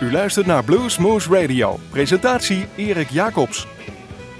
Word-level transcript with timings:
U 0.00 0.12
luistert 0.12 0.46
naar 0.46 0.64
Bluesmoose 0.64 1.40
Radio. 1.40 1.78
Presentatie 1.90 2.66
Erik 2.76 3.10
Jacobs. 3.10 3.66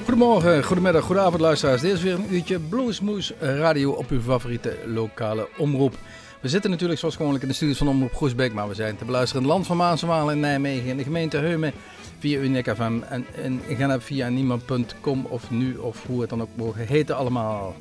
Goedemorgen, 0.04 0.64
goedemiddag, 0.64 1.04
goedenavond 1.04 1.40
luisteraars. 1.40 1.80
Dit 1.80 1.92
is 1.92 2.02
weer 2.02 2.14
een 2.14 2.34
uurtje 2.34 2.58
Bluesmoose 2.58 3.34
Radio 3.40 3.90
op 3.90 4.10
uw 4.10 4.20
favoriete 4.20 4.78
lokale 4.86 5.48
omroep. 5.56 5.94
We 6.40 6.48
zitten 6.48 6.70
natuurlijk 6.70 6.98
zoals 6.98 7.16
gewoonlijk 7.16 7.42
in 7.42 7.48
de 7.48 7.54
studios 7.54 7.78
van 7.78 7.88
Omroep 7.88 8.14
Groesbeek, 8.14 8.52
maar 8.52 8.68
we 8.68 8.74
zijn 8.74 8.96
te 8.96 9.04
beluisteren 9.04 9.42
in 9.42 9.48
het 9.48 9.56
land 9.56 9.66
van 9.66 9.76
Maaswalen 9.76 10.34
in 10.34 10.40
Nijmegen, 10.40 10.88
in 10.88 10.96
de 10.96 11.02
gemeente 11.02 11.36
Heumen, 11.36 11.72
via 12.26 12.40
Uniek 12.40 12.74
FM 12.74 13.02
en 13.08 13.26
in 13.42 13.60
Genep 13.76 14.02
via 14.02 14.28
niemand.com 14.28 15.24
of 15.24 15.50
nu 15.50 15.76
of 15.76 16.06
hoe 16.06 16.20
het 16.20 16.30
dan 16.30 16.42
ook 16.42 16.48
mogen 16.54 16.86
heten 16.86 17.16
allemaal. 17.16 17.76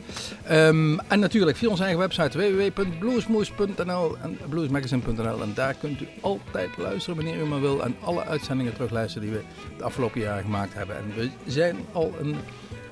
Um, 0.52 1.00
en 1.00 1.20
natuurlijk 1.20 1.58
via 1.58 1.70
onze 1.70 1.84
eigen 1.84 2.00
website 2.00 2.38
www.bluesmoose.nl 2.38 4.18
en 4.18 4.38
bluesmagazine.nl 4.50 5.42
en 5.42 5.52
daar 5.54 5.74
kunt 5.74 6.02
u 6.02 6.08
altijd 6.22 6.70
luisteren 6.78 7.16
wanneer 7.16 7.42
u 7.42 7.46
maar 7.46 7.62
wil 7.62 7.84
en 7.84 7.96
alle 8.00 8.26
uitzendingen 8.26 8.74
terugluisteren 8.74 9.28
die 9.28 9.38
we 9.38 9.44
het 9.74 9.82
afgelopen 9.82 10.22
jaar 10.22 10.42
gemaakt 10.42 10.74
hebben. 10.74 10.98
En 10.98 11.14
we 11.16 11.30
zijn 11.46 11.76
al 11.92 12.14
een 12.20 12.36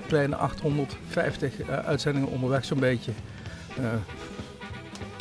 kleine 0.08 0.35
850 0.35 1.60
uh, 1.60 1.77
uitzendingen 1.77 2.30
onderweg 2.30 2.66
zo'n 2.66 2.80
beetje. 2.80 3.12
Uh, 3.80 3.85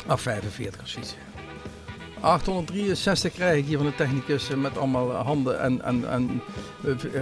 af 0.07 0.21
45 0.21 0.81
of 0.81 0.87
zoiets. 0.87 1.15
863 2.23 3.33
krijg 3.33 3.57
ik 3.57 3.65
hier 3.65 3.77
van 3.77 3.85
de 3.85 3.95
technicus 3.95 4.49
met 4.55 4.77
allemaal 4.77 5.11
handen 5.11 5.59
en, 5.59 5.81
en, 5.81 6.09
en 6.09 6.41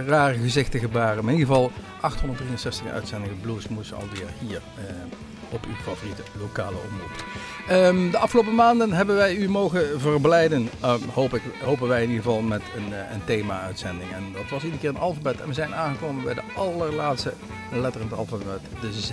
rare 0.06 0.38
gezichten 0.38 0.80
gebaren. 0.80 1.24
Maar 1.24 1.32
in 1.32 1.38
ieder 1.38 1.54
geval 1.54 1.72
863 2.00 2.86
uitzendingen 2.86 3.40
Bluesmoes 3.40 3.92
alweer 3.92 4.28
hier 4.38 4.60
eh, 4.76 4.84
op 5.50 5.64
uw 5.66 5.74
favoriete 5.82 6.22
lokale 6.40 6.76
omroep. 6.76 7.24
Um, 7.70 8.10
de 8.10 8.18
afgelopen 8.18 8.54
maanden 8.54 8.92
hebben 8.92 9.16
wij 9.16 9.34
u 9.36 9.48
mogen 9.48 10.00
verblijden, 10.00 10.68
uh, 10.82 10.94
hoop 11.14 11.34
ik, 11.34 11.42
hopen 11.64 11.88
wij 11.88 12.02
in 12.02 12.08
ieder 12.08 12.24
geval, 12.24 12.40
met 12.40 12.62
een, 12.76 12.92
een 13.12 13.24
thema-uitzending. 13.24 14.12
En 14.12 14.22
dat 14.32 14.50
was 14.50 14.62
iedere 14.62 14.80
keer 14.80 14.90
een 14.90 14.96
alfabet. 14.96 15.40
En 15.40 15.48
we 15.48 15.54
zijn 15.54 15.74
aangekomen 15.74 16.24
bij 16.24 16.34
de 16.34 16.42
allerlaatste 16.56 17.32
letter 17.72 18.00
in 18.00 18.06
het 18.06 18.18
alfabet, 18.18 18.60
de 18.80 18.92
Z. 18.92 19.12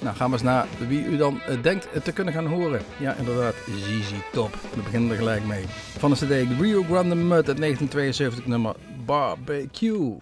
Nou, 0.00 0.16
gaan 0.16 0.26
we 0.26 0.32
eens 0.32 0.42
naar 0.42 0.66
wie 0.88 1.04
u 1.04 1.16
dan 1.16 1.40
uh, 1.48 1.62
denkt 1.62 1.88
te 2.04 2.12
kunnen 2.12 2.34
gaan 2.34 2.46
horen. 2.46 2.80
Ja, 2.98 3.14
inderdaad, 3.14 3.54
ZZ 3.66 4.12
Top. 4.32 4.54
We 4.74 4.82
beginnen 4.82 5.10
er 5.10 5.16
gelijk 5.16 5.44
mee. 5.44 5.64
Van 5.98 6.10
de 6.10 6.16
CD 6.16 6.60
Rio 6.60 6.82
Grande 6.82 7.14
Mud 7.14 7.48
uit 7.48 7.58
1972, 7.58 8.46
nummer 8.46 8.74
Barbecue. 9.04 10.16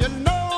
you 0.00 0.08
know. 0.08 0.49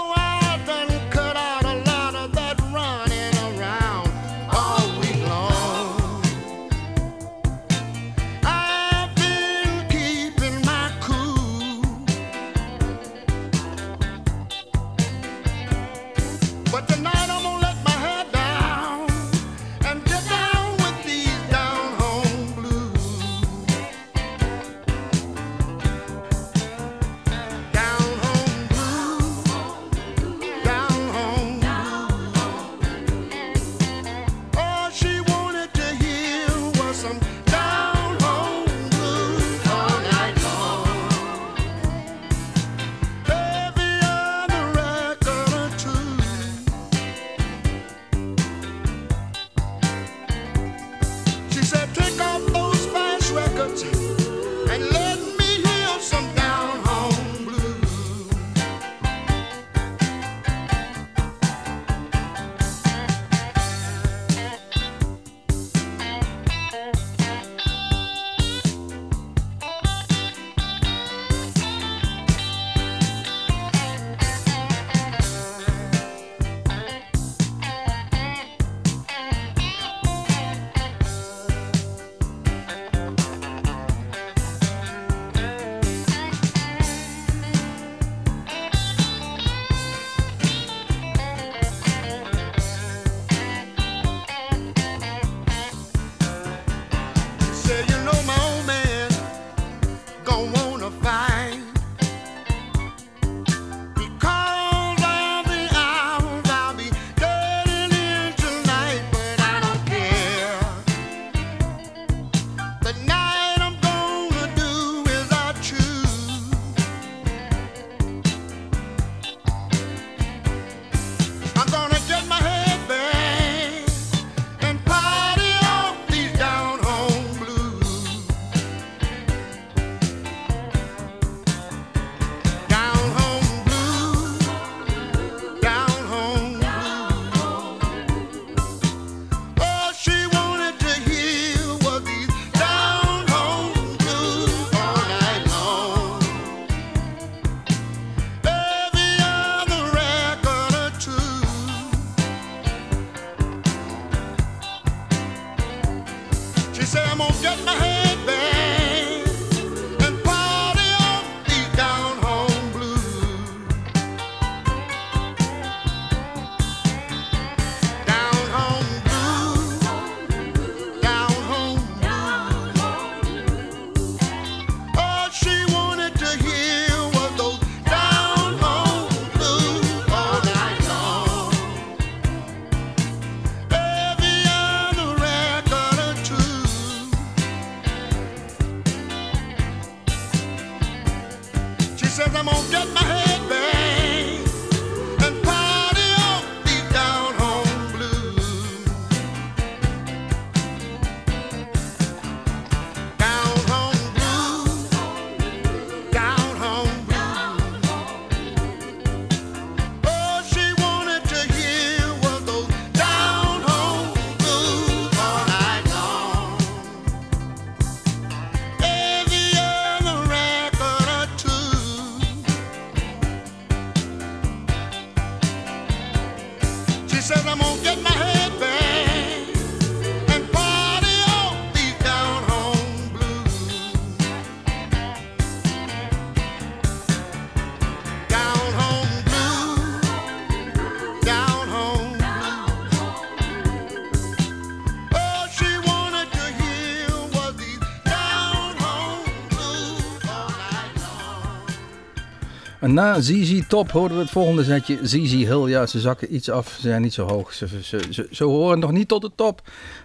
Na 252.93 253.21
ZZ 253.21 253.61
Top 253.69 253.91
hoorden 253.91 254.17
we 254.17 254.23
het 254.23 254.33
volgende 254.33 254.65
zetje. 254.65 254.99
ZZ 255.03 255.33
Hill, 255.33 255.69
ja, 255.69 255.87
ze 255.87 256.01
zakken 256.01 256.35
iets 256.35 256.51
af. 256.51 256.69
Ze 256.69 256.81
zijn 256.81 257.03
niet 257.03 257.13
zo 257.13 257.27
hoog. 257.27 257.53
Ze, 257.53 257.67
ze, 257.83 258.29
ze, 258.31 258.45
horen 258.45 258.79
nog 258.79 258.93
niet 258.93 259.09
tot 259.09 259.23
de 259.23 259.31
top. 259.35 259.63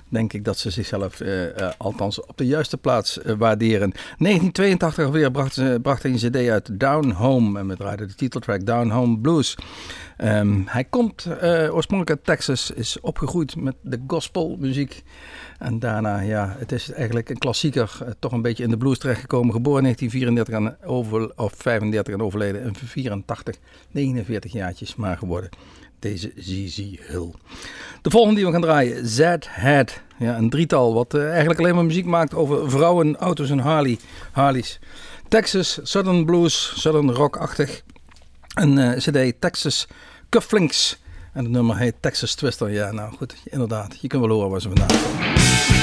Denk 0.10 0.34
ik 0.34 0.46
dat 0.46 0.58
ze 0.58 0.70
zichzelf 0.70 1.20
uh, 1.20 1.44
uh, 1.44 1.70
althans 1.78 2.22
op 2.22 2.38
de 2.38 2.46
juiste 2.46 2.78
plaats 2.78 3.18
uh, 3.18 3.24
waarderen. 3.38 3.92
1982 3.92 5.06
alweer 5.06 5.32
bracht, 5.32 5.54
ze, 5.54 5.80
bracht 5.82 6.04
een 6.04 6.16
cd 6.16 6.36
uit 6.36 6.80
Down 6.80 7.10
Home. 7.10 7.60
En 7.60 7.68
we 7.68 7.76
draaiden 7.76 8.08
de 8.08 8.16
titeltrack 8.16 8.66
Down 8.66 8.90
Home 8.90 9.18
Blues. 9.20 9.58
Um, 10.24 10.64
hij 10.68 10.84
komt 10.84 11.28
oorspronkelijk 11.72 12.10
uit 12.10 12.24
Texas. 12.24 12.72
Is 12.72 13.00
opgegroeid 13.00 13.56
met 13.56 13.76
de 13.82 14.00
gospelmuziek. 14.08 15.04
En 15.58 15.80
daarna, 15.80 16.20
ja, 16.20 16.56
het 16.58 16.72
is 16.72 16.92
eigenlijk 16.92 17.30
een 17.30 17.38
klassieker, 17.38 17.98
eh, 18.02 18.12
toch 18.20 18.32
een 18.32 18.42
beetje 18.42 18.64
in 18.64 18.70
de 18.70 18.78
blues 18.78 18.98
terechtgekomen. 18.98 19.54
Geboren 19.54 19.86
in 19.86 19.96
1934 19.96 20.84
en 20.84 20.90
over, 20.90 21.32
of 21.36 21.54
35 21.58 22.14
en 22.14 22.22
overleden 22.22 22.64
in 22.64 22.76
84, 22.76 23.56
49 23.92 24.52
jaartjes 24.52 24.96
maar 24.96 25.18
geworden. 25.18 25.50
Deze 26.00 26.32
ZZ 26.36 26.78
Hill. 26.78 27.32
De 28.02 28.10
volgende 28.10 28.36
die 28.36 28.46
we 28.46 28.52
gaan 28.52 28.62
draaien, 28.62 29.08
Z-Head. 29.08 30.02
Ja, 30.18 30.38
een 30.38 30.50
drietal 30.50 30.94
wat 30.94 31.16
uh, 31.16 31.30
eigenlijk 31.30 31.60
alleen 31.60 31.76
maar 31.76 31.86
muziek 31.86 32.06
maakt 32.06 32.34
over 32.34 32.70
vrouwen, 32.70 33.16
auto's 33.16 33.50
en 33.50 33.60
Harley, 33.60 33.98
Harleys. 34.32 34.80
Texas, 35.28 35.80
Southern 35.84 36.26
Blues, 36.26 36.74
Southern 36.76 37.12
Rock-achtig. 37.12 37.84
Een 38.56 38.78
uh, 38.78 38.92
CD 38.92 39.34
Texas 39.42 39.88
Cufflinks. 40.30 41.00
En 41.38 41.44
het 41.44 41.52
nummer 41.52 41.78
heet 41.78 41.96
Texas 42.00 42.36
Twister. 42.36 42.70
Ja, 42.70 42.92
nou 42.92 43.16
goed, 43.16 43.36
inderdaad. 43.44 43.98
Je 44.02 44.08
kunt 44.08 44.22
wel 44.22 44.32
horen 44.32 44.50
waar 44.50 44.62
ze 44.62 44.68
vandaan 44.68 44.88
komen. 44.88 45.77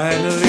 eine 0.00 0.39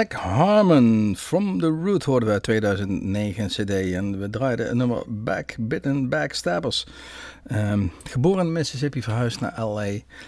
Zack 0.00 0.12
Harmon, 0.12 1.14
From 1.16 1.58
the 1.60 1.68
Root 1.84 2.04
hoorden 2.04 2.26
we 2.28 2.34
uit 2.34 2.42
2009 2.42 3.46
cd. 3.46 3.70
En 3.70 4.20
we 4.20 4.30
draaiden 4.30 4.66
het 4.66 4.74
nummer 4.74 5.02
Back 5.08 5.54
Bitten 5.58 6.08
Backstabbers. 6.08 6.86
Ehm 7.46 7.86
geboren 8.10 8.46
in 8.46 8.52
Mississippi, 8.52 9.02
verhuisd 9.02 9.40
naar 9.40 9.60
LA 9.64 9.86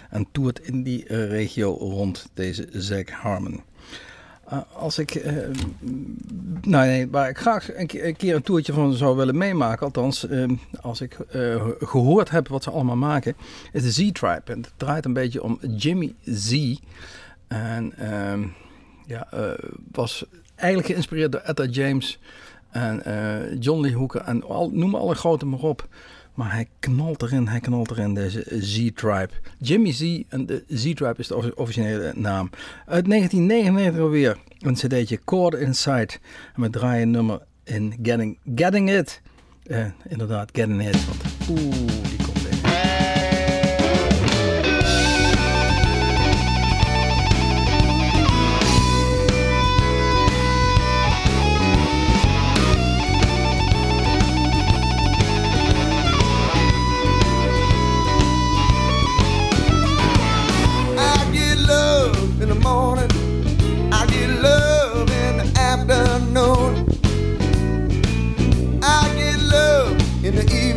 en 0.09 0.27
toert 0.31 0.59
in 0.59 0.83
die 0.83 1.05
eh, 1.05 1.27
regio 1.29 1.71
rond 1.73 2.29
deze 2.33 2.67
Zack 2.71 3.09
Harmon. 3.09 3.61
Eh, 4.47 4.57
als 4.75 4.97
ik, 4.97 5.15
eh, 5.15 5.33
nou 6.61 6.85
nee, 6.87 7.09
waar 7.09 7.29
ik 7.29 7.37
graag 7.37 7.75
een, 7.75 7.87
ke- 7.87 8.07
een 8.07 8.15
keer 8.15 8.35
een 8.35 8.41
toertje 8.43 8.73
van 8.73 8.93
zou 8.93 9.15
willen 9.17 9.37
meemaken, 9.37 9.85
althans 9.85 10.27
eh, 10.27 10.43
als 10.81 11.01
ik 11.01 11.13
eh, 11.19 11.65
gehoord 11.79 12.29
heb 12.29 12.47
wat 12.47 12.63
ze 12.63 12.71
allemaal 12.71 12.95
maken, 12.95 13.35
is 13.71 13.83
de 13.83 13.91
Z-Tribe. 13.91 14.41
En 14.45 14.61
het 14.61 14.73
draait 14.77 15.05
een 15.05 15.13
beetje 15.13 15.43
om 15.43 15.59
Jimmy 15.77 16.13
Z. 16.25 16.75
En 17.47 17.93
ehm, 17.97 18.43
ja, 19.05 19.27
eh, 19.31 19.51
was 19.91 20.25
eigenlijk 20.55 20.91
geïnspireerd 20.91 21.31
door 21.31 21.41
Etta 21.41 21.65
James 21.65 22.19
en 22.71 23.03
eh, 23.05 23.57
John 23.59 23.81
Lee 23.81 23.95
Hooker 23.95 24.21
en 24.21 24.43
al, 24.43 24.69
noem 24.69 24.95
alle 24.95 25.15
grote 25.15 25.45
maar 25.45 25.59
op. 25.59 25.87
Maar 26.33 26.51
hij 26.53 26.67
knalt 26.79 27.21
erin, 27.21 27.47
hij 27.47 27.59
knalt 27.59 27.91
erin, 27.91 28.13
deze 28.13 28.45
Z-Tribe. 28.59 29.29
Jimmy 29.59 29.91
Z 29.91 30.21
en 30.29 30.45
de 30.45 30.63
Z-Tribe 30.67 31.15
is 31.17 31.27
de 31.27 31.35
offi- 31.35 31.51
originele 31.55 32.11
naam. 32.15 32.49
Uit 32.85 33.05
1999 33.05 34.01
alweer, 34.01 34.37
een 34.59 34.73
cd'tje 34.73 35.19
Chord 35.25 35.53
Inside. 35.53 36.09
En 36.55 36.61
we 36.61 36.69
draaien 36.69 37.11
nummer 37.11 37.39
in 37.63 37.93
Getting, 38.03 38.37
Getting 38.55 38.91
It. 38.91 39.21
Eh, 39.63 39.85
inderdaad, 40.07 40.49
Getting 40.53 40.87
It. 40.87 41.05
Want 41.05 41.21
oeh, 41.49 42.02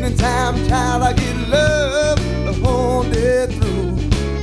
in 0.06 0.16
time, 0.16 0.54
child. 0.68 1.02
I 1.02 1.12
get 1.12 1.36
love 1.48 2.18
the 2.44 2.52
whole 2.62 3.02
day 3.02 3.46
through. 3.46 3.98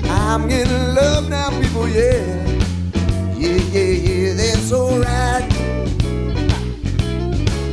I'm 0.09 0.47
getting 0.47 0.95
love 0.95 1.29
now, 1.29 1.49
people, 1.61 1.87
yeah. 1.87 2.25
Yeah, 3.37 3.59
yeah, 3.71 3.93
yeah, 4.07 4.33
that's 4.33 4.71
alright. 4.71 5.43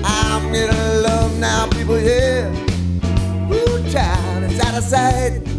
I'm 0.05 0.53
getting 0.53 1.03
love 1.03 1.38
now, 1.38 1.68
people, 1.70 1.98
yeah. 1.98 2.48
Ooh, 3.53 3.90
child, 3.90 4.44
it's 4.44 4.61
out 4.64 4.79
of 4.79 4.85
sight. 4.85 5.49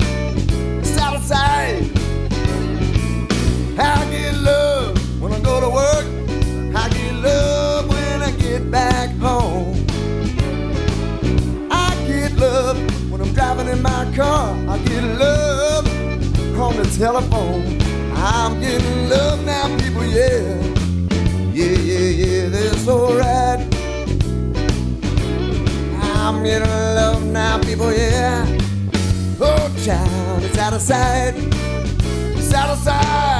Telephone. 17.01 17.81
I'm 18.13 18.61
getting 18.61 19.09
love 19.09 19.43
now, 19.43 19.75
people, 19.79 20.05
yeah. 20.05 20.55
Yeah, 21.51 21.75
yeah, 21.89 22.09
yeah, 22.23 22.49
that's 22.49 22.87
alright. 22.87 23.59
I'm 26.13 26.43
getting 26.43 26.69
love 26.69 27.25
now, 27.25 27.59
people, 27.63 27.91
yeah. 27.91 28.45
Oh, 29.39 29.75
child, 29.83 30.43
it's 30.43 30.59
out 30.59 30.73
of 30.73 30.81
sight. 30.81 31.33
It's 32.37 32.53
out 32.53 32.69
of 32.69 32.77
sight. 32.77 33.30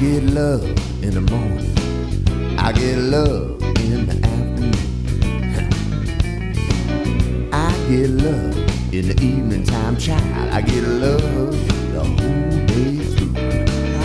get 0.00 0.22
love 0.22 0.62
in 1.02 1.10
the 1.10 1.20
morning. 1.20 1.74
I 2.56 2.70
get 2.72 2.98
love 2.98 3.60
in 3.80 4.06
the 4.06 4.14
afternoon. 4.14 4.72
I 7.52 7.72
get 7.88 8.10
love 8.10 8.56
in 8.94 9.08
the 9.08 9.20
evening 9.20 9.64
time, 9.64 9.96
child. 9.96 10.50
I 10.52 10.60
get 10.62 10.84
love 10.84 11.20
the 11.92 12.04
whole 12.04 12.66
day 12.66 12.98
through. 13.16 13.34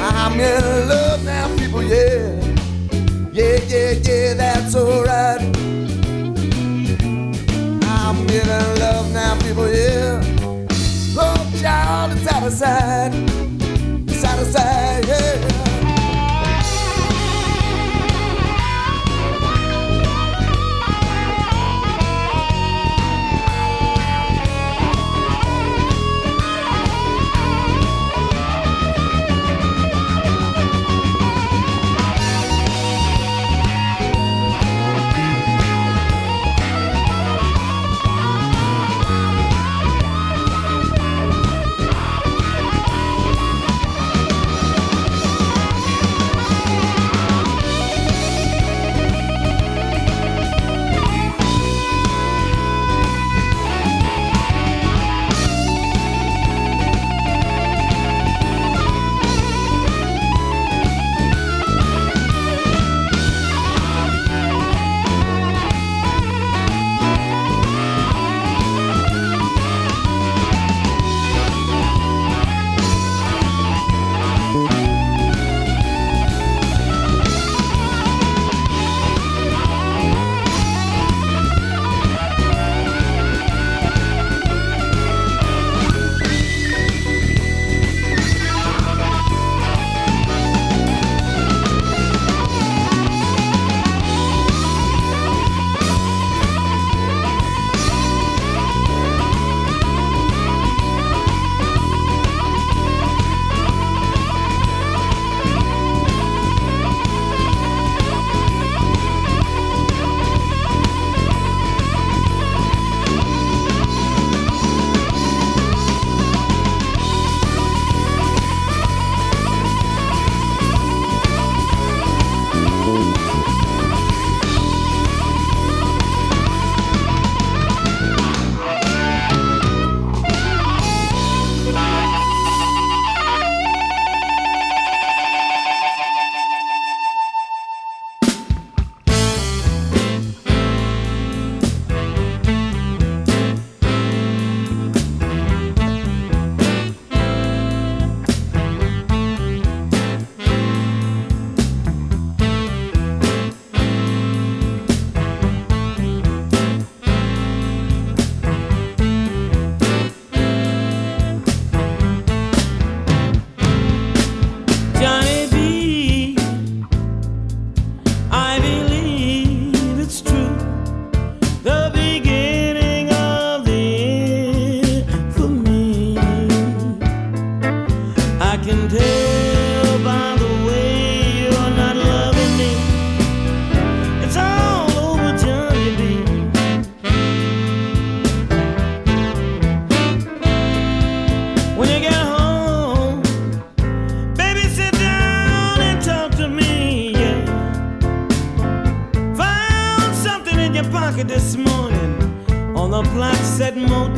I'm 0.01 0.39
in 0.39 0.89
love 0.89 1.23
now, 1.25 1.55
people, 1.57 1.83
yeah. 1.83 2.41
Yeah, 3.31 3.59
yeah, 3.67 3.91
yeah, 3.91 4.33
that's 4.33 4.75
alright. 4.75 5.41
I'm 7.85 8.17
in 8.29 8.47
love 8.79 9.11
now, 9.13 9.39
people, 9.41 9.67
yeah. 9.71 10.23
Love, 11.13 11.61
child, 11.61 12.13
it's 12.13 12.27
out 12.33 12.43
of 12.43 12.53
sight. 12.53 13.32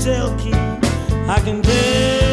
Motel 0.06 0.38
key. 0.38 0.54
I 1.28 1.41
can 1.44 1.63
tell 1.63 2.25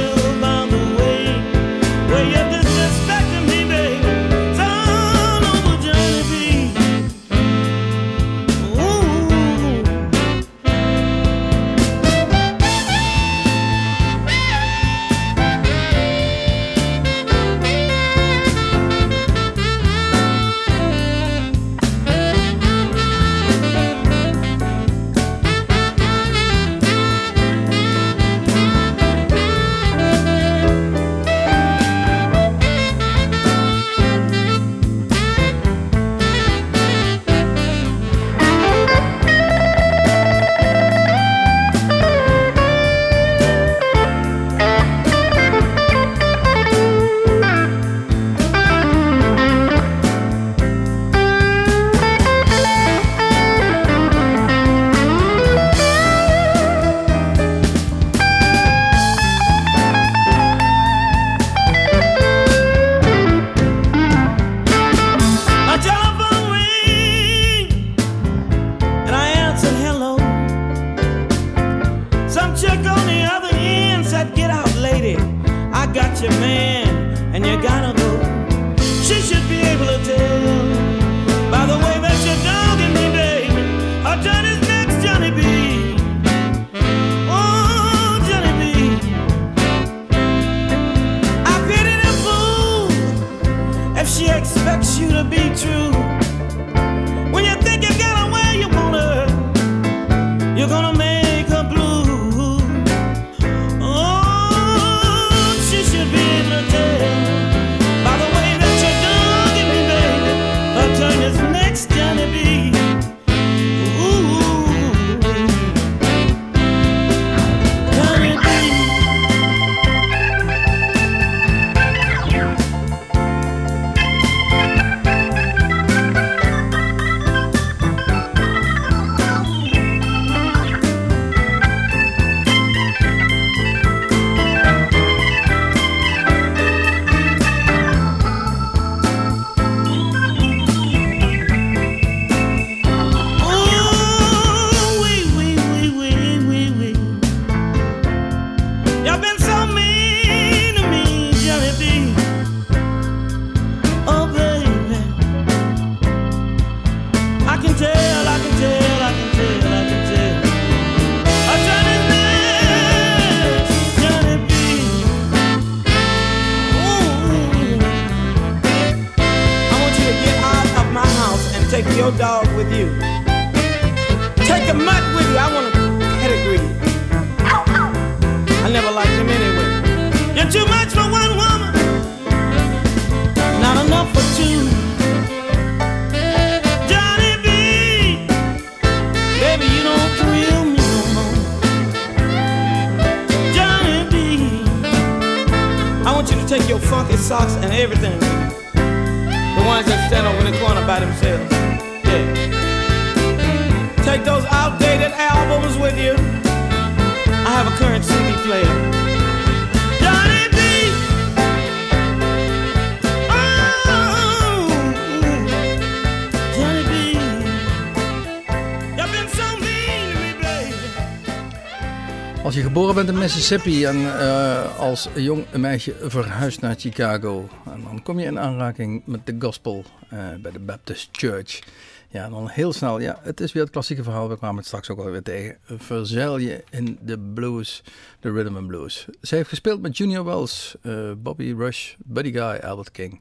Als 222.53 222.61
je 222.61 222.67
geboren 222.67 222.95
bent 222.95 223.09
in 223.09 223.19
Mississippi 223.19 223.85
en 223.85 223.97
eh, 223.97 224.79
als 224.79 225.09
jong 225.15 225.45
meisje 225.57 225.95
verhuisd 226.01 226.61
naar 226.61 226.75
Chicago, 226.79 227.49
en 227.65 227.83
dan 227.83 228.03
kom 228.03 228.19
je 228.19 228.27
in 228.27 228.39
aanraking 228.39 229.03
met 229.07 229.27
de 229.27 229.37
gospel 229.39 229.85
eh, 230.09 230.19
bij 230.43 230.53
de 230.53 230.59
Baptist 230.59 231.09
Church. 231.13 231.63
Ja, 232.09 232.29
dan 232.29 232.49
heel 232.49 232.73
snel, 232.73 233.01
ja, 233.01 233.19
het 233.23 233.41
is 233.41 233.53
weer 233.53 233.63
het 233.63 233.73
klassieke 233.73 234.03
verhaal, 234.03 234.29
we 234.29 234.37
kwamen 234.37 234.57
het 234.57 234.67
straks 234.67 234.91
ook 234.91 234.99
alweer 234.99 235.23
tegen. 235.23 235.57
Verzeil 235.65 236.39
je 236.39 236.65
in 236.71 236.99
de 237.03 237.19
blues, 237.19 237.83
de 238.21 238.33
rhythm 238.33 238.57
and 238.57 238.67
blues. 238.67 239.07
Ze 239.21 239.35
heeft 239.35 239.49
gespeeld 239.49 239.83
met 239.83 239.97
Junior 239.97 240.25
Wells, 240.25 240.75
eh, 240.83 241.13
Bobby 241.17 241.55
Rush, 241.57 241.95
Buddy 241.99 242.33
Guy, 242.33 242.61
Albert 242.63 242.91
King 242.91 243.21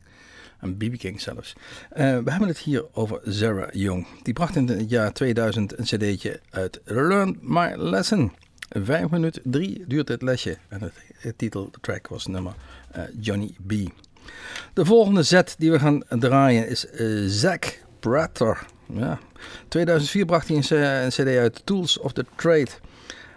en 0.60 0.78
B.B. 0.78 0.98
King 0.98 1.22
zelfs. 1.22 1.56
We 1.89 2.04
hebben 2.04 2.48
het 2.48 2.58
hier 2.58 2.86
over 2.94 3.20
Sarah 3.26 3.74
Young. 3.74 4.08
Die 4.24 4.34
bracht 4.34 4.56
in 4.56 4.67
het 4.67 4.89
jaar 4.89 5.13
2000 5.13 5.78
een 5.78 5.84
cd'tje 5.84 6.39
uit 6.50 6.82
Learn 6.84 7.38
My 7.41 7.74
Lesson. 7.76 8.32
Vijf 8.80 9.10
minuten 9.10 9.42
drie 9.46 9.84
duurt 9.88 10.08
dit 10.08 10.22
lesje. 10.22 10.58
En 10.68 10.82
het, 10.82 10.94
het 11.18 11.38
titeltrack 11.38 12.08
was 12.08 12.28
nummer 12.28 12.54
eh, 12.92 13.04
Johnny 13.20 13.56
B. 13.68 13.74
De 14.74 14.86
volgende 14.86 15.24
set 15.24 15.56
die 15.58 15.72
we 15.72 15.80
gaan 15.80 16.04
draaien 16.10 16.68
is 16.68 16.90
eh, 16.90 17.08
Zack 17.26 17.78
Prater. 18.00 18.66
Ja. 18.94 19.20
2004 19.68 20.26
bracht 20.26 20.48
hij 20.48 20.58
een, 20.58 21.10
cd 21.10 21.38
uit 21.38 21.62
Tools 21.66 22.00
of 22.00 22.14
the 22.14 22.26
Trade. 22.36 22.70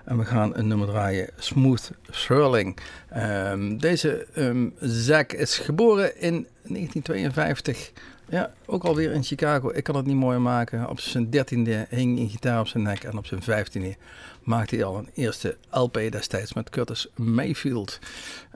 En 0.05 0.18
we 0.18 0.25
gaan 0.25 0.57
een 0.57 0.66
nummer 0.68 0.88
draaien, 0.88 1.31
Smooth 1.37 1.90
Swirling. 2.11 2.79
Ehm, 3.09 3.77
deze 3.77 4.27
ehm 4.35 4.68
Zack 4.81 5.33
is 5.33 5.59
geboren 5.59 6.20
in 6.20 6.47
1952. 6.62 7.92
Ja, 8.29 8.53
ook 8.66 8.85
alweer 8.85 9.12
in 9.12 9.23
Chicago. 9.23 9.70
Ik 9.70 9.85
kan 9.85 9.97
het 9.97 10.07
niet 10.07 10.16
mooier 10.16 10.40
maken. 10.40 10.88
Op 10.88 11.01
zijn 11.01 11.31
dertiende 11.31 11.87
hing 11.90 12.18
een 12.18 12.29
gitaar 12.29 12.61
op 12.61 12.66
zijn 12.66 12.83
nek. 12.83 13.05
En 13.05 13.18
op 13.18 13.27
zijn 13.27 13.42
vijftiende 13.42 13.97
maakte 14.44 14.74
hij 14.74 14.85
al 14.85 14.98
een 14.98 15.11
eerste 15.14 15.57
LP 15.70 15.94
destijds 15.94 16.52
met 16.52 16.70
Curtis 16.70 17.09
Mayfield. 17.14 17.98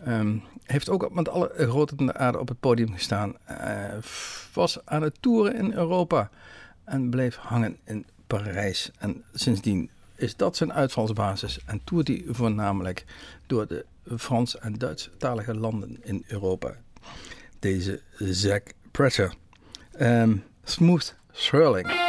Ehm, 0.05 0.37
heeft 0.62 0.88
ook 0.88 1.11
met 1.11 1.29
alle 1.29 1.53
grote 1.57 1.94
in 1.96 2.07
de 2.07 2.14
aarde 2.14 2.38
op 2.38 2.48
het 2.48 2.61
podium 2.61 2.92
gestaan. 2.92 3.35
Eh, 3.44 3.85
was 4.53 4.79
aan 4.85 5.03
het 5.03 5.16
toeren 5.20 5.55
in 5.55 5.72
Europa. 5.72 6.31
En 6.85 7.11
bleef 7.11 7.37
hangen 7.37 7.77
in 7.85 8.07
Parijs. 8.27 8.90
En 8.98 9.24
sindsdien 9.35 9.90
is 10.14 10.37
dat 10.37 10.57
zijn 10.57 10.72
uitvalsbasis 10.72 11.59
en 11.66 11.81
toert 11.85 12.09
hij 12.09 12.24
voornamelijk 12.29 13.05
door 13.46 13.66
de 13.66 13.85
Frans- 14.16 14.59
en 14.59 14.72
Duits-talige 14.72 15.55
landen 15.55 15.98
in 16.03 16.24
Europa. 16.27 16.74
Deze 17.59 18.01
Zack 18.18 18.62
Pressure. 18.90 19.33
Ehm, 19.92 20.37
smooth 20.64 21.16
Swirling. 21.33 22.08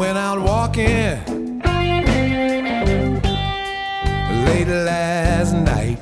Went 0.00 0.16
out 0.16 0.40
walking 0.40 1.60
late 4.46 4.66
last 4.66 5.52
night. 5.52 5.98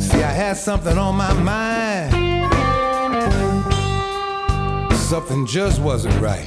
See, 0.00 0.22
I 0.22 0.32
had 0.42 0.56
something 0.56 0.96
on 0.96 1.16
my 1.16 1.32
mind. 1.32 2.12
Something 4.94 5.44
just 5.44 5.80
wasn't 5.80 6.20
right. 6.20 6.46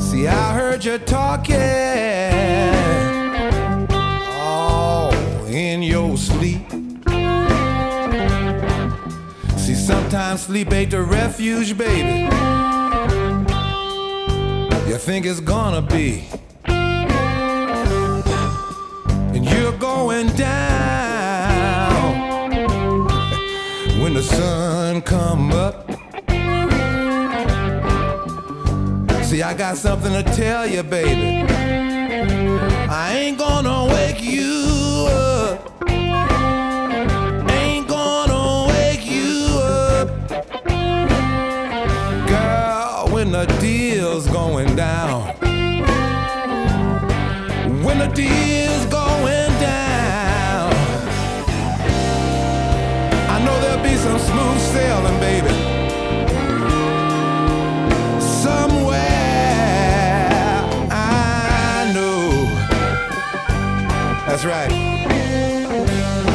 See, 0.00 0.26
I 0.26 0.52
heard 0.52 0.84
you 0.84 0.98
talking. 0.98 1.54
Oh, 4.32 5.12
in 5.48 5.84
your 5.84 6.16
sleep. 6.16 6.65
Sometimes 9.86 10.42
sleep 10.42 10.72
ain't 10.72 10.90
the 10.90 11.00
refuge, 11.00 11.78
baby. 11.78 12.26
You 14.88 14.96
think 14.98 15.24
it's 15.26 15.38
gonna 15.38 15.80
be. 15.80 16.24
And 19.34 19.44
you're 19.44 19.78
going 19.78 20.26
down 20.34 22.20
when 24.00 24.14
the 24.14 24.22
sun 24.22 25.02
come 25.02 25.52
up. 25.52 25.88
See, 29.22 29.42
I 29.42 29.54
got 29.54 29.76
something 29.76 30.12
to 30.12 30.24
tell 30.34 30.66
you, 30.66 30.82
baby. 30.82 31.46
I 32.90 33.16
ain't 33.16 33.38
gonna 33.38 33.84
wake 33.94 34.20
you 34.20 34.75
down. 44.76 45.34
When 47.82 47.98
the 47.98 48.08
deal's 48.08 48.86
going 48.86 49.52
down. 49.58 50.72
I 53.34 53.42
know 53.44 53.58
there'll 53.60 53.82
be 53.82 53.96
some 53.96 54.18
smooth 54.18 54.60
sailing, 54.60 55.18
baby. 55.20 55.54
Somewhere 58.20 58.98
I 60.90 61.90
know. 61.94 62.44
That's 64.26 64.44
right. 64.44 64.70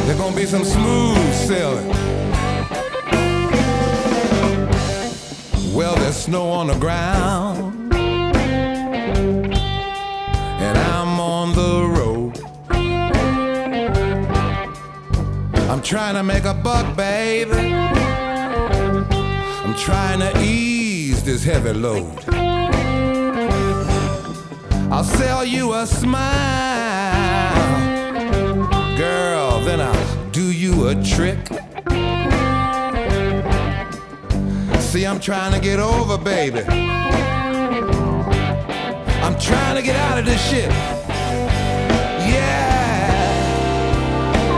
There's 0.04 0.18
gonna 0.18 0.36
be 0.36 0.46
some 0.46 0.64
smooth 0.64 1.34
sailing. 1.34 1.88
Well, 5.72 5.94
there's 5.96 6.16
snow 6.16 6.50
on 6.50 6.66
the 6.66 6.76
ground, 6.78 7.71
trying 15.92 16.14
to 16.14 16.22
make 16.22 16.44
a 16.44 16.54
buck, 16.54 16.96
baby. 16.96 17.52
I'm 19.52 19.74
trying 19.74 20.20
to 20.20 20.32
ease 20.40 21.22
this 21.22 21.44
heavy 21.44 21.74
load. 21.74 22.24
I'll 24.90 25.04
sell 25.04 25.44
you 25.44 25.74
a 25.74 25.86
smile, 25.86 26.22
girl, 28.96 29.60
then 29.60 29.82
I'll 29.82 30.30
do 30.30 30.50
you 30.50 30.88
a 30.88 30.94
trick. 30.94 31.46
See, 34.80 35.04
I'm 35.04 35.20
trying 35.20 35.52
to 35.52 35.60
get 35.60 35.78
over, 35.78 36.16
baby. 36.16 36.60
I'm 39.20 39.38
trying 39.38 39.76
to 39.76 39.82
get 39.82 39.96
out 39.96 40.18
of 40.18 40.24
this 40.24 40.40
shit. 40.48 40.70
Yeah, 42.32 42.62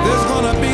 there's 0.05 0.25
gonna 0.27 0.55
be 0.61 0.74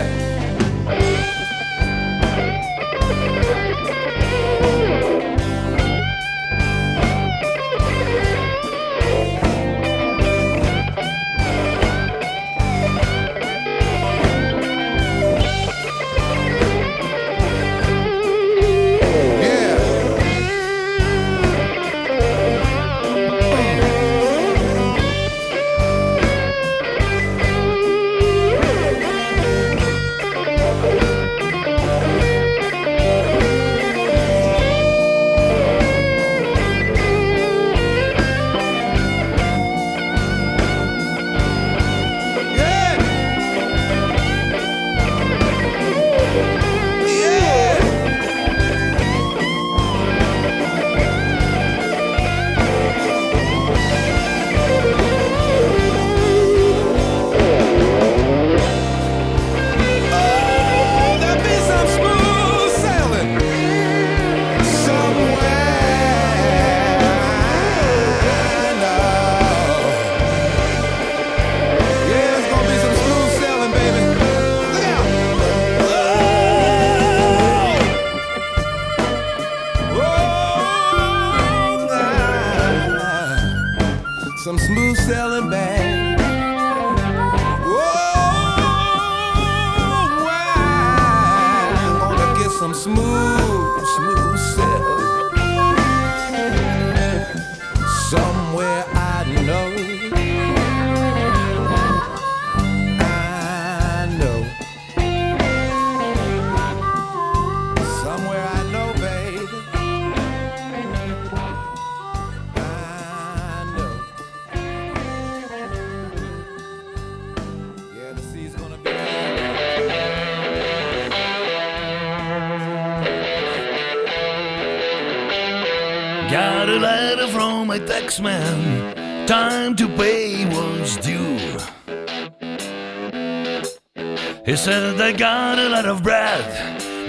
Said 134.63 135.01
I 135.01 135.11
got 135.11 135.57
a 135.57 135.69
lot 135.69 135.87
of 135.87 136.03
bread 136.03 136.45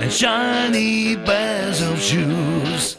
and 0.00 0.10
shiny 0.10 1.16
pairs 1.18 1.82
of 1.82 2.00
shoes. 2.00 2.96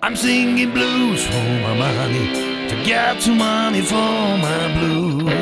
I'm 0.00 0.14
singing 0.14 0.70
blues 0.72 1.26
for 1.26 1.48
my 1.66 1.74
money 1.76 2.68
to 2.68 2.84
get 2.84 3.20
some 3.20 3.38
money 3.38 3.80
for 3.80 3.96
my 3.96 4.78
blues. 4.78 5.41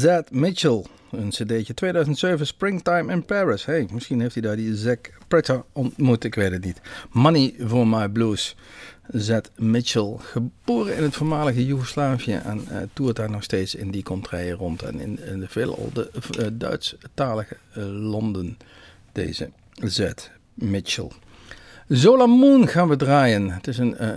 Z 0.00 0.20
Mitchell, 0.30 0.84
een 1.10 1.28
cd'tje 1.28 1.74
2007 1.74 2.46
Springtime 2.46 3.12
in 3.12 3.24
Paris. 3.24 3.64
Hey, 3.64 3.88
misschien 3.92 4.20
heeft 4.20 4.34
hij 4.34 4.42
daar 4.42 4.56
die 4.56 4.76
Zack 4.76 5.10
Pritter 5.28 5.64
ontmoet, 5.72 6.24
ik 6.24 6.34
weet 6.34 6.50
het 6.50 6.64
niet. 6.64 6.80
Money 7.10 7.54
for 7.66 7.86
My 7.86 8.08
Blues. 8.08 8.56
Z 9.12 9.38
Mitchell, 9.56 10.16
geboren 10.18 10.96
in 10.96 11.02
het 11.02 11.14
voormalige 11.14 11.66
Joegoslavië 11.66 12.32
en 12.32 12.68
eh, 12.68 12.76
toert 12.92 13.16
daar 13.16 13.30
nog 13.30 13.42
steeds 13.42 13.74
in 13.74 13.90
die 13.90 14.02
contraien 14.02 14.56
rond. 14.56 14.82
En 14.82 15.00
in, 15.00 15.18
in 15.26 15.40
de 15.40 15.48
veelal 15.48 15.90
de 15.92 16.10
uh, 16.38 16.46
Duits-talige 16.52 17.56
uh, 17.76 17.84
Londen, 18.10 18.58
deze 19.12 19.50
Z 19.74 20.10
Mitchell. 20.54 21.10
Zola 21.90 22.26
Moon 22.26 22.68
gaan 22.68 22.88
we 22.88 22.96
draaien. 22.96 23.50
Het 23.50 23.66
is 23.66 23.78
een 23.78 23.96
uh, 24.00 24.08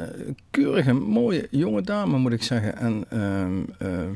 keurige, 0.50 0.94
mooie 0.94 1.48
jonge 1.52 1.82
dame, 1.82 2.18
moet 2.18 2.34
ik 2.34 2.44
zeggen. 2.44 2.78
En 2.78 3.06
uh, 3.14 3.90
uh, 3.90 4.10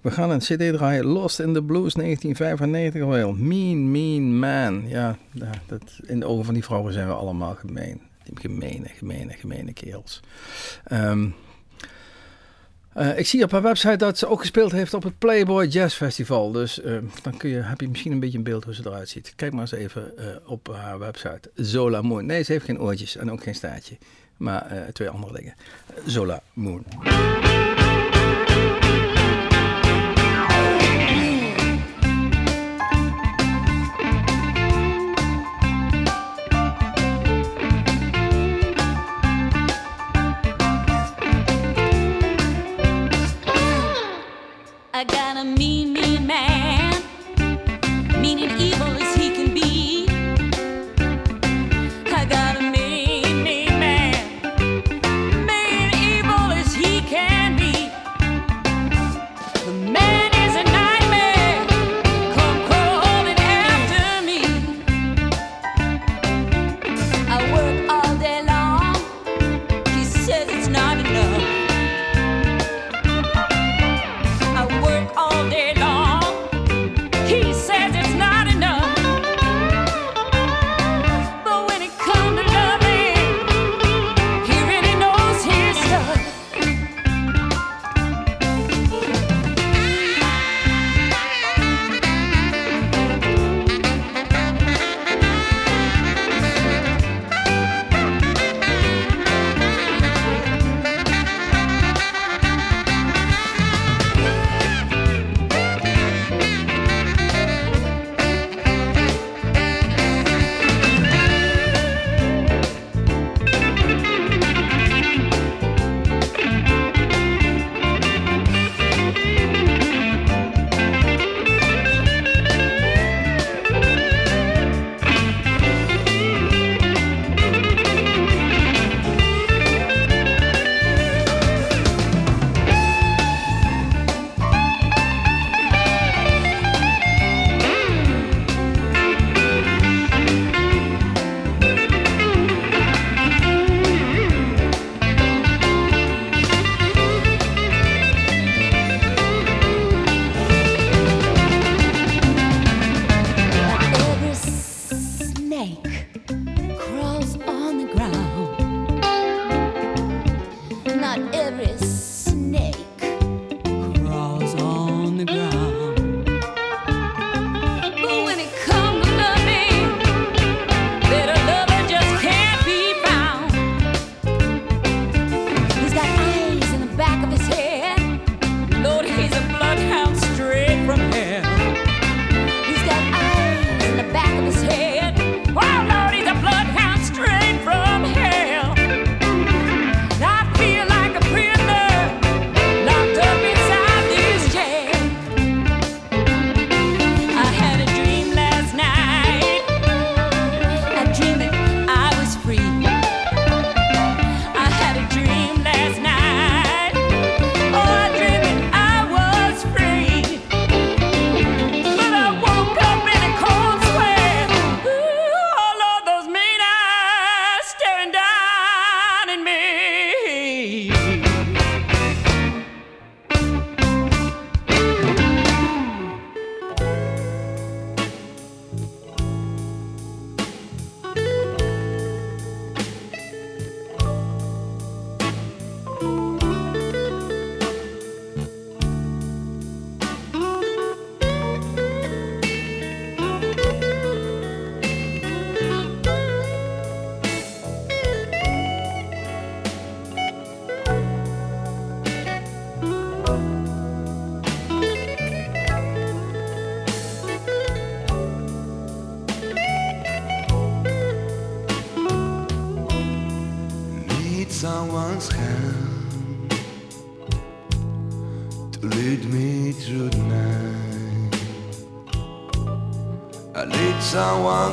we 0.00 0.10
gaan 0.10 0.30
een 0.30 0.38
cd 0.38 0.72
draaien, 0.72 1.06
Lost 1.06 1.40
in 1.40 1.52
the 1.54 1.62
Blues 1.62 1.94
1995 1.94 3.02
alweer. 3.02 3.34
Mean, 3.34 3.90
mean 3.90 4.38
man. 4.38 4.88
Ja, 4.88 5.16
dat, 5.66 5.98
in 6.06 6.20
de 6.20 6.26
ogen 6.26 6.44
van 6.44 6.54
die 6.54 6.64
vrouwen 6.64 6.92
zijn 6.92 7.06
we 7.06 7.14
allemaal 7.14 7.54
gemeen. 7.54 8.00
Die 8.24 8.40
gemene, 8.40 8.88
gemene, 8.88 9.32
gemene 9.32 9.72
kerels. 9.72 10.20
Um, 10.92 11.34
Uh, 12.98 13.18
ik 13.18 13.26
zie 13.26 13.42
op 13.42 13.50
haar 13.50 13.62
website 13.62 13.96
dat 13.96 14.18
ze 14.18 14.26
ook 14.26 14.40
gespeeld 14.40 14.72
heeft 14.72 14.94
op 14.94 15.02
het 15.02 15.18
Playboy 15.18 15.66
Jazz 15.66 15.96
Festival. 15.96 16.52
Dus 16.52 16.78
uh, 16.78 16.98
dan 17.22 17.36
kun 17.36 17.50
je, 17.50 17.56
heb 17.56 17.80
je 17.80 17.88
misschien 17.88 18.12
een 18.12 18.20
beetje 18.20 18.38
een 18.38 18.44
beeld 18.44 18.64
hoe 18.64 18.74
ze 18.74 18.82
eruit 18.84 19.08
ziet. 19.08 19.32
Kijk 19.36 19.52
maar 19.52 19.60
eens 19.60 19.72
even 19.72 20.12
uh, 20.18 20.24
op 20.44 20.68
haar 20.72 20.98
website. 20.98 21.50
Zola 21.54 22.02
Moon. 22.02 22.26
Nee, 22.26 22.42
ze 22.42 22.52
heeft 22.52 22.64
geen 22.64 22.80
oortjes 22.80 23.16
en 23.16 23.30
ook 23.30 23.42
geen 23.42 23.54
staartje. 23.54 23.96
Maar 24.36 24.90
twee 24.92 25.08
andere 25.08 25.32
dingen. 25.32 25.54
Zola 26.06 26.42
Moon. 26.52 26.84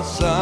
sun. 0.03 0.32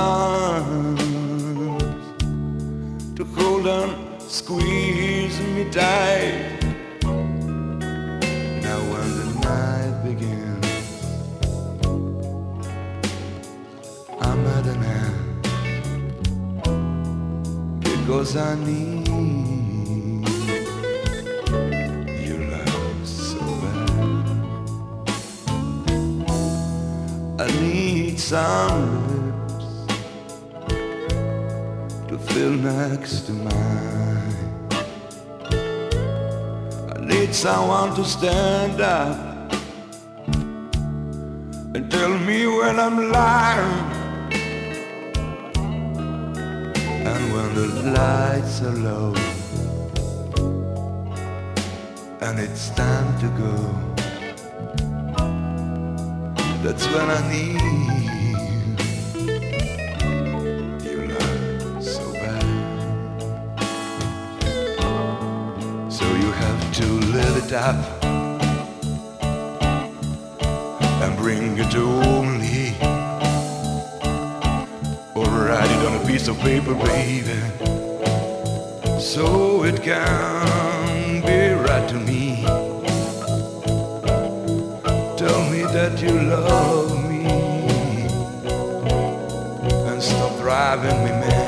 Someone 37.41 37.95
to 37.95 38.05
stand 38.05 38.79
up 38.81 39.17
and 41.73 41.89
tell 41.89 42.15
me 42.19 42.45
when 42.45 42.79
I'm 42.79 43.11
lying. 43.11 43.79
And 47.09 47.21
when 47.33 47.49
the 47.55 47.67
lights 47.97 48.61
are 48.61 48.77
low 48.89 49.15
and 52.21 52.39
it's 52.39 52.69
time 52.75 53.09
to 53.21 53.27
go, 53.43 53.55
that's 56.61 56.85
when 56.93 57.09
I 57.09 57.21
need 57.31 58.20
up 67.54 67.76
and 71.02 71.18
bring 71.18 71.58
it 71.58 71.70
to 71.72 71.86
me. 72.24 72.76
Or 75.16 75.26
write 75.26 75.70
it 75.70 75.86
on 75.86 76.02
a 76.02 76.08
piece 76.08 76.28
of 76.30 76.39
paper, 76.39 76.74
baby. 76.74 77.39
So 78.99 79.64
it 79.66 79.82
can 79.84 81.22
be 81.22 81.54
right 81.54 81.89
to 81.89 81.95
me. 81.95 82.43
Tell 85.18 85.49
me 85.49 85.64
that 85.64 86.02
you 86.02 86.12
love 86.22 87.04
me 87.10 87.26
and 89.89 90.02
stop 90.02 90.38
driving 90.39 91.04
me 91.04 91.12
mad. 91.12 91.40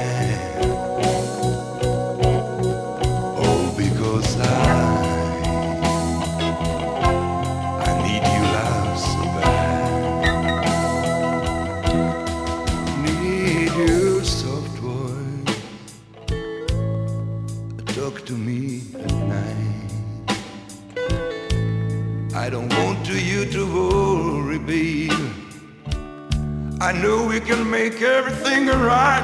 Can 27.45 27.69
make 27.69 28.01
everything 28.01 28.67
right. 28.67 29.23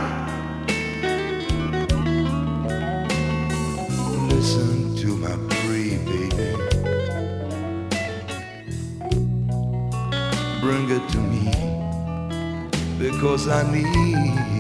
Listen 4.30 4.96
to 4.98 5.16
my 5.16 5.36
plea, 5.50 5.98
baby. 6.06 6.54
Bring 10.60 10.90
it 10.90 11.08
to 11.14 11.18
me 11.18 11.46
because 13.00 13.48
I 13.48 13.64
need 13.72 14.59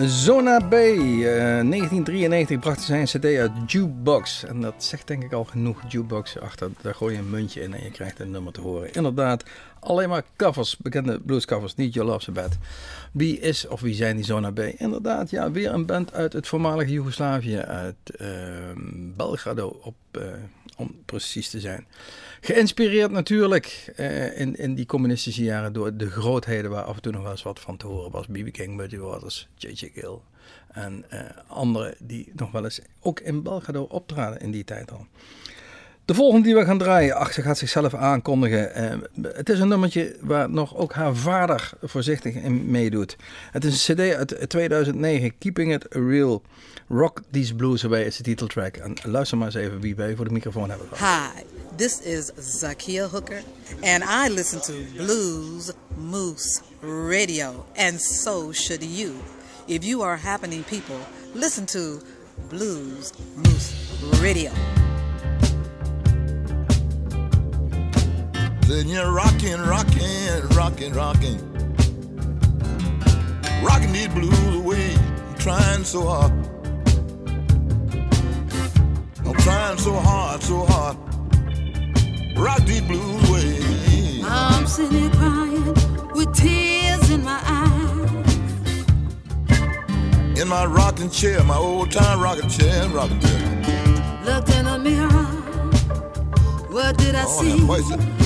Zona 0.00 0.58
B, 0.58 0.72
eh, 0.72 1.60
1993 1.60 2.58
bracht 2.58 2.86
hij 2.86 3.06
zijn 3.06 3.20
cd 3.20 3.38
uit 3.38 3.72
Jukebox. 3.72 4.44
En 4.44 4.60
dat 4.60 4.74
zegt 4.84 5.06
denk 5.06 5.22
ik 5.22 5.32
al 5.32 5.44
genoeg, 5.44 5.82
Jukebox. 5.88 6.38
Achter, 6.38 6.70
daar 6.80 6.94
gooi 6.94 7.14
je 7.14 7.18
een 7.18 7.30
muntje 7.30 7.62
in 7.62 7.74
en 7.74 7.84
je 7.84 7.90
krijgt 7.90 8.20
een 8.20 8.30
nummer 8.30 8.52
te 8.52 8.60
horen. 8.60 8.92
Inderdaad, 8.92 9.44
alleen 9.80 10.08
maar 10.08 10.22
covers, 10.36 10.76
bekende 10.76 11.20
bluescovers, 11.20 11.74
niet 11.74 11.94
Your 11.94 12.10
Love 12.10 12.22
So 12.22 12.32
Bad. 12.32 12.58
Wie 13.12 13.38
is 13.38 13.68
of 13.68 13.80
wie 13.80 13.94
zijn 13.94 14.16
die 14.16 14.24
Zona 14.24 14.50
B? 14.50 14.58
Inderdaad, 14.58 15.30
ja, 15.30 15.50
weer 15.50 15.72
een 15.72 15.86
band 15.86 16.12
uit 16.12 16.32
het 16.32 16.46
voormalige 16.46 16.92
Joegoslavië, 16.92 17.58
uit 17.58 18.16
ehm, 18.16 19.14
Belgrado 19.16 19.80
op, 19.82 19.94
eh, 20.10 20.22
om 20.82 21.02
precies 21.04 21.48
te 21.48 21.60
zijn. 21.60 21.86
Geïnspireerd 22.40 23.10
natuurlijk 23.10 23.92
eh, 23.96 24.40
in, 24.40 24.56
in 24.56 24.74
die 24.74 24.86
communistische 24.86 25.42
jaren 25.42 25.72
door 25.72 25.96
de 25.96 26.10
grootheden 26.10 26.70
waar 26.70 26.84
af 26.84 26.96
en 26.96 27.02
toe 27.02 27.12
nog 27.12 27.22
wel 27.22 27.30
eens 27.30 27.42
wat 27.42 27.60
van 27.60 27.76
te 27.76 27.86
horen 27.86 28.10
was. 28.10 28.26
B.B. 28.26 28.52
King, 28.52 28.76
Buddy 28.76 28.96
Waters, 28.96 29.48
J.J. 29.54 29.90
Gill 29.94 30.18
en 30.72 31.04
eh 31.08 31.20
anderen 31.46 31.94
die 31.98 32.32
nog 32.34 32.50
wel 32.50 32.64
eens 32.64 32.80
ook 33.00 33.20
in 33.20 33.42
Belgrado 33.42 33.82
optraden 33.82 34.40
in 34.40 34.50
die 34.50 34.64
tijd 34.64 34.92
al. 34.92 35.06
De 36.12 36.18
volgende 36.18 36.46
die 36.46 36.54
we 36.54 36.64
gaan 36.64 36.78
draaien, 36.78 37.14
ach, 37.14 37.32
ze 37.32 37.42
gaat 37.42 37.58
zichzelf 37.58 37.94
aankondigen. 37.94 38.74
Eh, 38.74 38.98
het 39.22 39.48
is 39.48 39.58
een 39.58 39.68
nummertje 39.68 40.16
waar 40.20 40.50
nog 40.50 40.76
ook 40.76 40.92
haar 40.92 41.14
vader 41.14 41.70
voorzichtig 41.82 42.34
in 42.34 42.70
meedoet. 42.70 43.16
Het 43.50 43.64
is 43.64 43.88
een 43.88 43.94
cd 43.94 44.14
uit 44.14 44.48
2009, 44.48 45.38
Keeping 45.38 45.72
It 45.72 45.86
Real. 45.90 46.42
Rock 46.88 47.20
These 47.30 47.54
Blues 47.54 47.84
Away 47.84 48.02
is 48.02 48.16
de 48.16 48.22
titeltrack. 48.22 48.76
En 48.76 48.94
luister 49.02 49.38
maar 49.38 49.46
eens 49.46 49.56
even 49.56 49.80
wie 49.80 49.94
wij 49.94 50.16
voor 50.16 50.24
de 50.24 50.30
microfoon 50.30 50.68
hebben. 50.70 50.86
Hi, 50.98 51.42
this 51.76 52.00
is 52.00 52.30
Zakia 52.58 53.08
Hooker, 53.08 53.42
and 53.80 54.02
I 54.02 54.34
listen 54.34 54.60
to 54.60 54.72
Blues 54.96 55.70
Moose 56.10 56.60
Radio, 56.80 57.64
and 57.76 58.00
so 58.00 58.52
should 58.52 58.84
you. 58.98 59.10
If 59.66 59.84
you 59.84 60.02
are 60.02 60.18
happening 60.22 60.64
people, 60.64 60.98
listen 61.32 61.64
to 61.64 61.98
Blues 62.48 63.10
Moose 63.34 63.72
Radio. 64.22 64.50
Then 68.72 68.88
you're 68.88 69.12
rocking, 69.12 69.60
rocking, 69.60 70.48
rocking, 70.56 70.94
rocking. 70.94 71.38
Rocking 73.62 73.92
these 73.92 74.08
blues 74.08 74.54
away. 74.54 74.94
I'm 74.94 75.34
trying 75.38 75.84
so 75.84 76.06
hard. 76.06 76.32
I'm 79.26 79.34
trying 79.40 79.76
so 79.76 79.92
hard, 79.92 80.42
so 80.42 80.64
hard. 80.64 80.96
Rock 82.38 82.64
these 82.64 82.80
blues 82.80 83.28
away. 83.28 84.22
I'm 84.24 84.66
sitting 84.66 85.00
here 85.00 85.10
crying 85.10 85.74
with 86.14 86.34
tears 86.34 87.10
in 87.10 87.22
my 87.22 87.42
eyes. 87.44 88.38
In 90.40 90.48
my 90.48 90.64
rocking 90.64 91.10
chair, 91.10 91.44
my 91.44 91.58
old 91.58 91.92
time 91.92 92.22
rocking 92.22 92.48
chair, 92.48 92.88
rocking 92.88 93.20
chair. 93.20 94.22
Looked 94.24 94.48
in 94.48 94.64
the 94.64 94.78
mirror. 94.78 95.26
What 96.72 96.96
did 96.96 97.14
I 97.14 97.24
Oh, 97.26 97.42
see? 97.42 98.21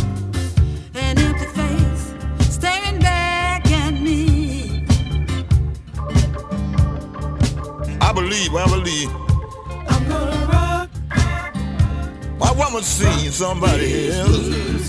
I 8.47 8.49
believe, 8.49 8.55
I 8.55 8.67
believe. 8.79 9.11
I'm 9.89 10.09
gonna 10.09 10.47
rock. 10.47 10.89
My 12.39 12.53
woman 12.53 12.83
seen 12.83 13.33
somebody 13.33 14.11
else. 14.11 14.89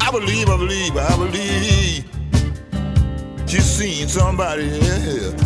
I 0.00 0.10
believe, 0.12 0.48
I 0.48 0.56
believe, 0.56 0.96
I 0.96 1.16
believe. 1.16 2.04
She's 3.48 3.64
seen 3.64 4.08
somebody 4.08 4.70
else. 4.80 5.42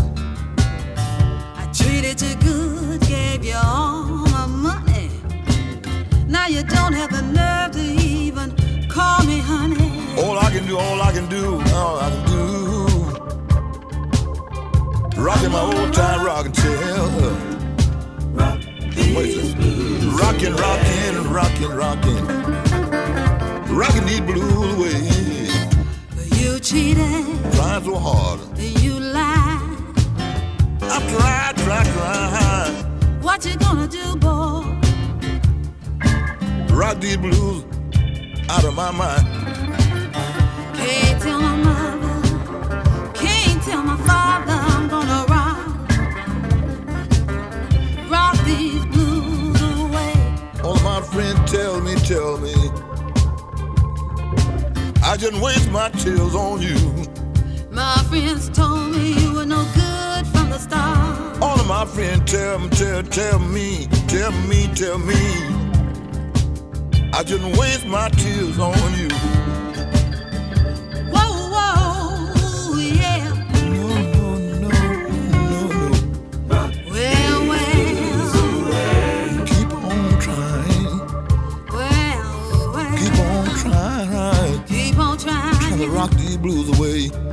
I 1.56 1.70
treated 1.72 2.20
you 2.20 2.34
good, 2.36 3.00
gave 3.02 3.42
you 3.42 3.56
all 3.56 4.04
my 4.04 4.46
money. 4.46 5.10
Now 6.26 6.46
you 6.46 6.62
don't 6.62 6.92
have 6.92 7.10
the 7.10 7.22
nerve 7.22 7.72
to 7.72 7.80
even 7.80 8.54
call 8.88 9.24
me 9.24 9.38
honey. 9.38 9.90
All 10.22 10.38
I 10.38 10.50
can 10.50 10.66
do, 10.66 10.76
all 10.78 11.00
I 11.00 11.12
can 11.12 11.26
do, 11.28 11.54
all 11.74 11.98
I 11.98 12.10
can 12.10 12.26
do. 12.26 12.69
Rocking 15.20 15.52
my 15.52 15.60
old 15.60 15.92
time 15.92 16.24
rocking 16.24 16.52
chair. 16.52 16.80
Rocking, 20.18 20.54
rocking, 20.54 21.30
rocking, 21.30 21.70
rocking. 21.70 22.26
Rocking 23.76 24.06
these 24.06 24.20
blues 24.22 24.74
away. 24.74 25.50
You 26.40 26.58
cheated, 26.58 27.26
Trying 27.52 27.84
so 27.84 27.96
hard. 27.96 28.40
you 28.58 28.98
lied. 28.98 29.60
I 30.80 30.98
tried, 31.10 31.56
tried, 31.58 31.86
tried. 31.86 33.22
What 33.22 33.44
you 33.44 33.56
gonna 33.58 33.86
do, 33.86 34.16
boy? 34.16 34.64
Rock 36.74 36.98
these 36.98 37.18
blues 37.18 37.64
out 38.48 38.64
of 38.64 38.74
my 38.74 38.90
mind. 38.90 39.26
Can't 40.76 41.20
tell 41.22 41.40
my 41.40 41.59
tell 52.10 52.38
me. 52.38 52.52
I 55.04 55.16
just 55.16 55.40
waste 55.40 55.70
my 55.70 55.90
tears 55.90 56.34
on 56.34 56.60
you. 56.60 56.74
My 57.70 57.98
friends 58.08 58.48
told 58.48 58.90
me 58.90 59.12
you 59.12 59.32
were 59.32 59.46
no 59.46 59.62
good 59.76 60.26
from 60.26 60.50
the 60.50 60.58
start. 60.58 61.40
All 61.40 61.60
of 61.60 61.68
my 61.68 61.84
friends 61.86 62.28
tell 62.32 62.58
me, 62.58 62.68
tell, 62.70 63.04
tell 63.04 63.38
me, 63.38 63.86
tell 64.08 64.32
me, 64.48 64.68
tell 64.74 64.98
me. 64.98 65.22
I 67.12 67.22
just 67.22 67.44
waste 67.56 67.86
my 67.86 68.08
tears 68.08 68.58
on 68.58 68.98
you. 68.98 69.39
the 85.80 85.88
rock 85.88 86.10
the 86.10 86.36
blues 86.36 86.68
away. 86.78 87.29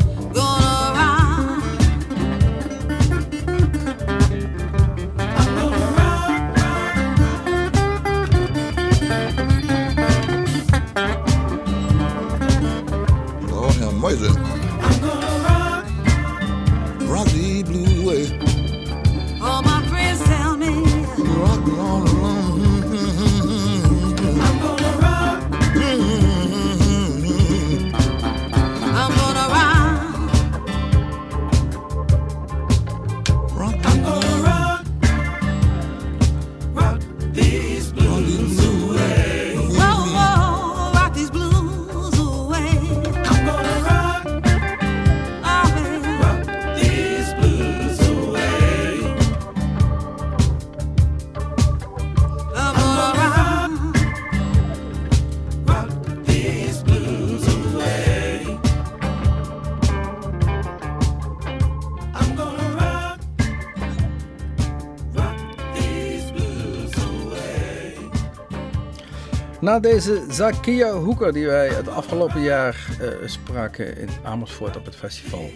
Na 69.67 69.79
deze 69.79 70.25
Zakia 70.29 70.91
Hoeker 70.93 71.33
die 71.33 71.45
wij 71.45 71.67
het 71.67 71.87
afgelopen 71.87 72.41
jaar 72.41 72.97
eh, 73.01 73.27
spraken 73.27 73.97
in 73.97 74.09
Amersfoort 74.23 74.77
op 74.77 74.85
het 74.85 74.95
festival. 74.95 75.49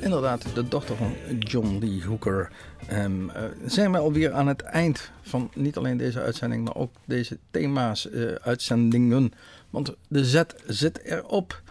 Inderdaad, 0.00 0.54
de 0.54 0.68
dochter 0.68 0.96
van 0.96 1.14
John 1.38 1.78
Lee 1.80 2.04
Hooker. 2.06 2.52
Ehm, 2.86 3.28
eh, 3.30 3.42
zijn 3.66 3.92
we 3.92 3.98
alweer 3.98 4.32
aan 4.32 4.46
het 4.46 4.62
eind 4.62 5.10
van 5.22 5.50
niet 5.54 5.76
alleen 5.76 5.96
deze 5.96 6.20
uitzending, 6.20 6.64
maar 6.64 6.74
ook 6.74 6.90
deze 7.04 7.38
thema's, 7.50 8.10
eh, 8.10 8.32
uitzendingen. 8.32 9.32
Want 9.70 9.94
de 10.08 10.24
Z 10.24 10.42
zit 10.66 11.02
erop. 11.02 11.62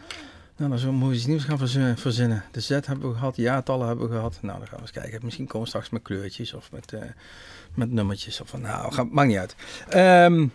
Nou, 0.58 0.70
dan 0.70 0.80
zullen 0.80 1.08
we 1.08 1.16
iets 1.16 1.26
nieuws 1.26 1.44
gaan 1.44 1.58
verzi- 1.58 1.96
verzinnen. 1.96 2.44
De 2.52 2.60
Z 2.60 2.70
hebben 2.70 3.10
we 3.10 3.14
gehad, 3.14 3.36
jaartallen 3.36 3.88
hebben 3.88 4.10
we 4.10 4.16
gehad. 4.16 4.38
Nou, 4.42 4.58
dan 4.58 4.68
gaan 4.68 4.78
we 4.78 4.82
eens 4.82 4.92
kijken. 4.92 5.20
Misschien 5.24 5.46
komen 5.46 5.62
we 5.62 5.68
straks 5.68 5.90
met 5.90 6.02
kleurtjes 6.02 6.54
of 6.54 6.72
met, 6.72 6.94
met 7.74 7.92
nummertjes. 7.92 8.42
Of 8.42 8.58
nou, 8.58 9.08
maakt 9.12 9.28
niet 9.28 9.38
uit. 9.38 9.56
Ehm, 9.90 10.48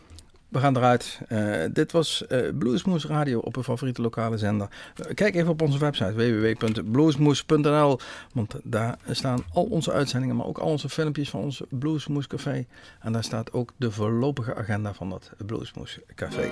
we 0.52 0.58
gaan 0.58 0.76
eruit. 0.76 1.20
Eh, 1.28 1.54
dit 1.72 1.92
was 1.92 2.26
eh 2.26 2.38
Bluesmoes 2.58 3.06
Radio 3.06 3.38
op 3.38 3.56
uw 3.56 3.62
favoriete 3.62 4.02
lokale 4.02 4.38
zender. 4.38 4.68
Eh, 4.96 5.14
kijk 5.14 5.34
even 5.34 5.50
op 5.50 5.62
onze 5.62 5.78
website 5.78 6.12
www.bluesmoes.nl 6.12 7.98
Want 8.32 8.54
daar 8.62 8.98
staan 9.10 9.44
al 9.52 9.64
onze 9.64 9.92
uitzendingen, 9.92 10.36
maar 10.36 10.46
ook 10.46 10.58
al 10.58 10.68
onze 10.68 10.88
filmpjes 10.88 11.30
van 11.30 11.40
ons 11.40 11.62
Bluesmoes 11.68 12.26
Café. 12.26 12.66
En 13.00 13.12
daar 13.12 13.24
staat 13.24 13.52
ook 13.52 13.72
de 13.76 13.90
voorlopige 13.90 14.54
agenda 14.54 14.94
van 14.94 15.10
dat 15.10 15.30
Bluesmoes 15.46 15.98
Café. 16.14 16.50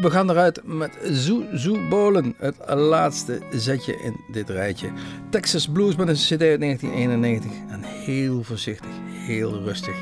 We 0.00 0.10
gaan 0.10 0.30
eruit 0.30 0.60
met 0.64 0.98
Zoe 1.02 1.48
Zoe 1.52 1.88
Bolen, 1.88 2.34
het 2.38 2.56
laatste 2.74 3.40
zetje 3.50 4.02
in 4.02 4.20
dit 4.32 4.50
rijtje. 4.50 4.92
Texas 5.30 5.68
Blues 5.68 5.96
met 5.96 6.08
een 6.08 6.14
cd 6.14 6.30
uit 6.30 6.60
1991. 6.60 7.50
En 7.68 7.82
heel 7.82 8.42
voorzichtig, 8.42 8.90
heel 9.10 9.62
rustig 9.62 9.96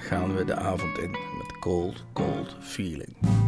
gaan 0.00 0.36
we 0.36 0.44
de 0.44 0.54
avond 0.54 0.98
in 0.98 1.33
Cold, 1.64 2.02
Cold 2.12 2.52
Feeling. 2.60 3.43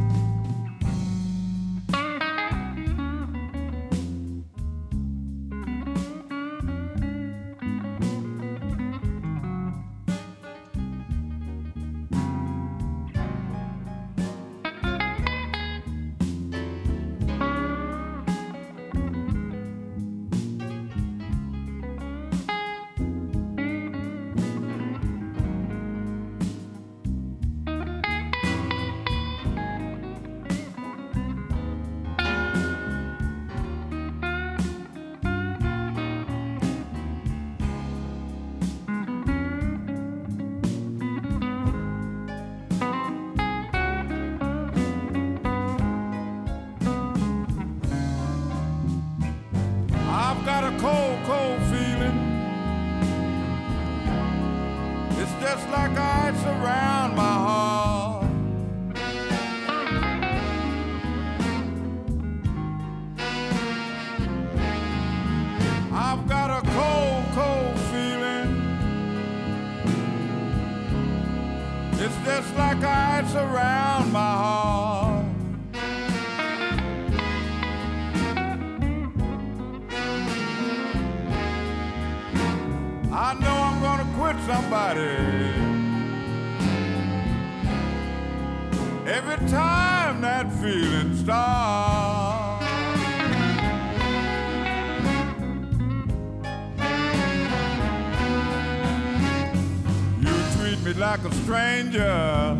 You 100.20 100.34
treat 100.56 100.80
me 100.84 100.92
like 100.94 101.24
a 101.24 101.34
stranger 101.34 102.56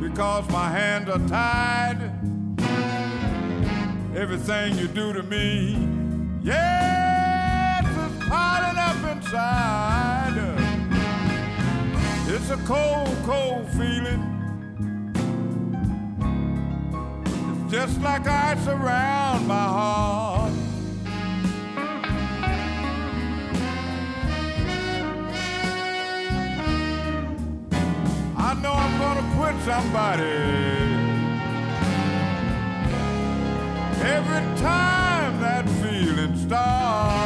because 0.00 0.48
my 0.50 0.70
hands 0.70 1.08
are 1.08 1.26
tied. 1.28 2.12
Everything 4.16 4.78
you 4.78 4.88
do 4.88 5.12
to 5.12 5.22
me, 5.22 5.76
yes, 6.42 7.84
it's 7.84 8.28
piling 8.28 8.78
up 8.78 9.16
inside. 9.16 9.96
It's 12.28 12.50
a 12.50 12.56
cold, 12.66 13.16
cold 13.24 13.68
feeling. 13.70 14.35
Just 17.68 18.00
like 18.00 18.26
ice 18.26 18.66
around 18.68 19.46
my 19.46 19.54
heart. 19.54 20.52
I 28.36 28.54
know 28.62 28.72
I'm 28.72 28.98
gonna 28.98 29.26
quit 29.36 29.56
somebody. 29.64 30.22
Every 34.02 34.44
time 34.60 35.40
that 35.40 35.68
feeling 35.80 36.36
starts. 36.36 37.25